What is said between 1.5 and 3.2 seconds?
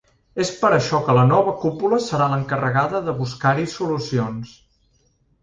cúpula serà l’encarregada de